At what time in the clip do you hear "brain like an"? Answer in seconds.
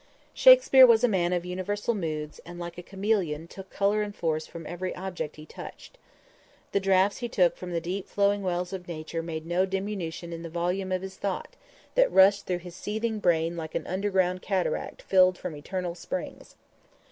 13.19-13.85